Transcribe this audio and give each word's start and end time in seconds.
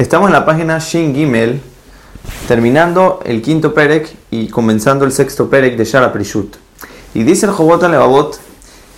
Estamos 0.00 0.28
en 0.28 0.32
la 0.32 0.46
página 0.46 0.78
Shin 0.78 1.14
Gimel, 1.14 1.60
terminando 2.48 3.20
el 3.22 3.42
quinto 3.42 3.74
Perek 3.74 4.16
y 4.30 4.48
comenzando 4.48 5.04
el 5.04 5.12
sexto 5.12 5.50
Perek 5.50 5.76
de 5.76 5.84
Shara 5.84 6.10
Prishut. 6.10 6.56
Y 7.12 7.22
dice 7.22 7.44
el 7.44 7.52
Jobot 7.52 7.82
Levavot 7.82 8.40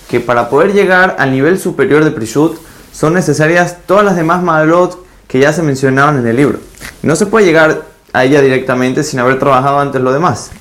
que 0.09 0.21
para 0.21 0.49
poder 0.49 0.73
llegar 0.73 1.17
al 1.19 1.33
nivel 1.33 1.59
superior 1.59 2.05
de 2.05 2.13
Prishut 2.13 2.57
son 2.93 3.15
necesarias 3.15 3.79
todas 3.85 4.05
las 4.05 4.15
demás 4.15 4.45
Malot 4.45 5.05
que 5.27 5.41
ya 5.41 5.53
se 5.53 5.65
mencionaban 5.65 6.21
en 6.21 6.27
el 6.29 6.37
libro. 6.37 6.61
no 7.03 7.17
se 7.17 7.27
puede 7.27 7.47
llegar 7.47 7.83
a 8.13 8.25
ella 8.25 8.41
directamente 8.41 9.03
sin 9.03 9.19
haber 9.19 9.41
trabajado 9.41 9.81
antes 9.81 10.01
lo 10.01 10.13
demás. 10.13 10.53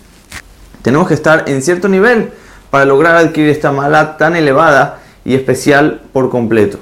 Tenemos 0.82 1.08
que 1.08 1.14
estar 1.14 1.44
en 1.50 1.62
cierto 1.62 1.88
nivel 1.88 2.32
para 2.72 2.86
lograr 2.86 3.16
adquirir 3.16 3.52
esta 3.52 3.72
mala 3.72 4.18
tan 4.18 4.36
elevada 4.36 5.02
y 5.24 5.36
especial 5.36 6.02
por 6.12 6.32
completo. 6.32 6.80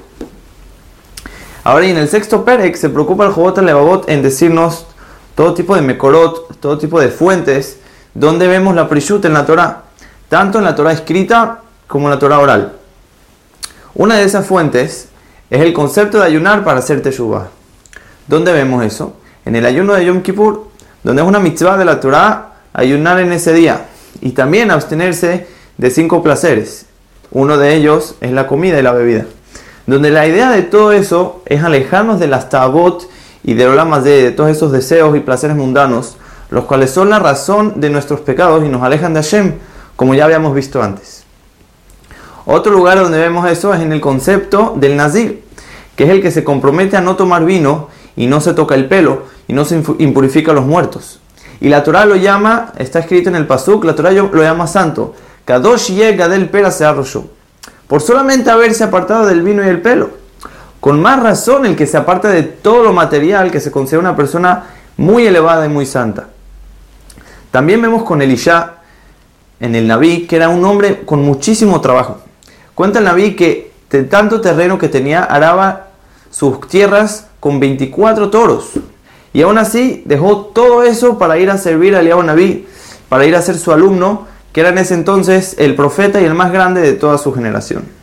Ahora, 1.62 1.84
y 1.84 1.90
en 1.90 1.98
el 1.98 2.08
sexto 2.08 2.42
Perek 2.42 2.74
se 2.74 2.88
preocupa 2.88 3.26
el 3.26 3.32
Jobot 3.32 3.58
Levavot 3.58 4.08
en 4.08 4.22
decirnos 4.22 4.86
todo 5.34 5.52
tipo 5.52 5.76
de 5.76 5.82
Mekorot, 5.82 6.58
todo 6.58 6.78
tipo 6.78 6.98
de 6.98 7.08
fuentes, 7.08 7.78
donde 8.14 8.48
vemos 8.48 8.74
la 8.74 8.88
Prishut 8.88 9.22
en 9.26 9.34
la 9.34 9.44
Torah, 9.44 9.82
tanto 10.30 10.56
en 10.56 10.64
la 10.64 10.74
Torah 10.74 10.92
escrita 10.92 11.60
como 11.86 12.06
en 12.06 12.12
la 12.12 12.18
Torah 12.18 12.38
oral. 12.38 12.72
Una 13.94 14.16
de 14.16 14.24
esas 14.24 14.46
fuentes 14.46 15.08
es 15.50 15.60
el 15.60 15.74
concepto 15.74 16.18
de 16.18 16.24
ayunar 16.24 16.64
para 16.64 16.78
hacer 16.78 17.02
Teshuvah. 17.02 17.48
¿Dónde 18.26 18.52
vemos 18.52 18.82
eso? 18.82 19.16
En 19.44 19.54
el 19.54 19.66
ayuno 19.66 19.92
de 19.92 20.06
Yom 20.06 20.22
Kippur, 20.22 20.68
donde 21.02 21.20
es 21.20 21.28
una 21.28 21.40
mitzvah 21.40 21.76
de 21.76 21.84
la 21.84 22.00
Torah 22.00 22.54
ayunar 22.72 23.20
en 23.20 23.32
ese 23.32 23.52
día 23.52 23.88
y 24.22 24.30
también 24.30 24.70
abstenerse 24.70 25.46
de 25.76 25.90
cinco 25.90 26.22
placeres. 26.22 26.86
Uno 27.32 27.58
de 27.58 27.74
ellos 27.74 28.14
es 28.22 28.32
la 28.32 28.46
comida 28.46 28.78
y 28.78 28.82
la 28.82 28.92
bebida 28.92 29.26
donde 29.90 30.10
la 30.10 30.26
idea 30.26 30.50
de 30.50 30.62
todo 30.62 30.92
eso 30.92 31.42
es 31.46 31.64
alejarnos 31.64 32.20
de 32.20 32.28
las 32.28 32.48
tabot 32.48 33.08
y 33.42 33.54
de 33.54 33.66
más 33.84 34.04
de 34.04 34.30
todos 34.30 34.50
esos 34.50 34.70
deseos 34.70 35.16
y 35.16 35.20
placeres 35.20 35.56
mundanos, 35.56 36.16
los 36.50 36.64
cuales 36.64 36.92
son 36.92 37.10
la 37.10 37.18
razón 37.18 37.80
de 37.80 37.90
nuestros 37.90 38.20
pecados 38.20 38.64
y 38.64 38.68
nos 38.68 38.82
alejan 38.82 39.14
de 39.14 39.22
Hashem, 39.22 39.54
como 39.96 40.14
ya 40.14 40.26
habíamos 40.26 40.54
visto 40.54 40.80
antes. 40.80 41.24
Otro 42.46 42.72
lugar 42.72 43.00
donde 43.00 43.18
vemos 43.18 43.50
eso 43.50 43.74
es 43.74 43.80
en 43.80 43.92
el 43.92 44.00
concepto 44.00 44.74
del 44.76 44.96
Nazir, 44.96 45.44
que 45.96 46.04
es 46.04 46.10
el 46.10 46.22
que 46.22 46.30
se 46.30 46.44
compromete 46.44 46.96
a 46.96 47.00
no 47.00 47.16
tomar 47.16 47.44
vino 47.44 47.88
y 48.14 48.28
no 48.28 48.40
se 48.40 48.54
toca 48.54 48.76
el 48.76 48.86
pelo 48.86 49.24
y 49.48 49.54
no 49.54 49.64
se 49.64 49.82
impurifica 49.98 50.52
a 50.52 50.54
los 50.54 50.66
muertos. 50.66 51.20
Y 51.60 51.68
la 51.68 51.82
Torah 51.82 52.06
lo 52.06 52.14
llama, 52.14 52.72
está 52.78 53.00
escrito 53.00 53.28
en 53.28 53.34
el 53.34 53.48
Pasuk, 53.48 53.84
la 53.84 53.96
Torah 53.96 54.12
lo 54.12 54.42
llama 54.42 54.68
santo. 54.68 55.14
Kadosh 55.44 55.90
llega 55.90 56.28
del 56.28 56.48
pera 56.48 56.70
se 56.70 56.84
por 57.90 58.00
solamente 58.00 58.48
haberse 58.48 58.84
apartado 58.84 59.26
del 59.26 59.42
vino 59.42 59.64
y 59.64 59.68
el 59.68 59.82
pelo. 59.82 60.10
Con 60.78 61.02
más 61.02 61.20
razón 61.20 61.66
el 61.66 61.74
que 61.74 61.88
se 61.88 61.96
aparta 61.96 62.28
de 62.28 62.44
todo 62.44 62.84
lo 62.84 62.92
material 62.92 63.50
que 63.50 63.58
se 63.58 63.72
considera 63.72 63.98
una 63.98 64.14
persona 64.14 64.66
muy 64.96 65.26
elevada 65.26 65.66
y 65.66 65.70
muy 65.70 65.86
santa. 65.86 66.28
También 67.50 67.82
vemos 67.82 68.04
con 68.04 68.22
Elisha 68.22 68.74
en 69.58 69.74
el 69.74 69.88
Naví 69.88 70.28
que 70.28 70.36
era 70.36 70.50
un 70.50 70.64
hombre 70.64 71.04
con 71.04 71.24
muchísimo 71.24 71.80
trabajo. 71.80 72.20
Cuenta 72.76 73.00
el 73.00 73.06
Naví 73.06 73.34
que 73.34 73.72
de 73.90 74.04
tanto 74.04 74.40
terreno 74.40 74.78
que 74.78 74.88
tenía 74.88 75.24
araba 75.24 75.88
sus 76.30 76.60
tierras 76.68 77.26
con 77.40 77.58
24 77.58 78.30
toros. 78.30 78.70
Y 79.32 79.42
aún 79.42 79.58
así 79.58 80.04
dejó 80.06 80.52
todo 80.54 80.84
eso 80.84 81.18
para 81.18 81.38
ir 81.38 81.50
a 81.50 81.58
servir 81.58 81.96
a 81.96 82.00
Eliahu 82.00 82.22
Naví, 82.22 82.68
para 83.08 83.24
ir 83.24 83.34
a 83.34 83.42
ser 83.42 83.58
su 83.58 83.72
alumno 83.72 84.28
que 84.52 84.60
era 84.60 84.70
en 84.70 84.78
ese 84.78 84.94
entonces 84.94 85.54
el 85.58 85.74
profeta 85.74 86.20
y 86.20 86.24
el 86.24 86.34
más 86.34 86.52
grande 86.52 86.80
de 86.80 86.92
toda 86.92 87.18
su 87.18 87.32
generación. 87.32 87.99